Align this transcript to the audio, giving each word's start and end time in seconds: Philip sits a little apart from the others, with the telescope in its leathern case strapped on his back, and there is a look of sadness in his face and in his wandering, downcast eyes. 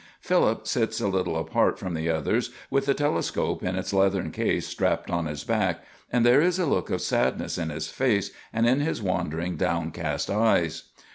Philip 0.19 0.65
sits 0.65 0.99
a 0.99 1.07
little 1.07 1.37
apart 1.37 1.77
from 1.77 1.93
the 1.93 2.09
others, 2.09 2.49
with 2.71 2.87
the 2.87 2.95
telescope 2.95 3.61
in 3.61 3.75
its 3.75 3.93
leathern 3.93 4.31
case 4.31 4.65
strapped 4.67 5.11
on 5.11 5.27
his 5.27 5.43
back, 5.43 5.83
and 6.11 6.25
there 6.25 6.41
is 6.41 6.57
a 6.57 6.65
look 6.65 6.89
of 6.89 7.01
sadness 7.03 7.55
in 7.59 7.69
his 7.69 7.87
face 7.87 8.31
and 8.51 8.65
in 8.67 8.79
his 8.79 8.99
wandering, 8.99 9.57
downcast 9.57 10.31
eyes. 10.31 10.85